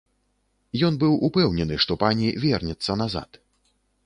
[0.87, 3.29] Ён быў упэўнены, што пані вернецца назад.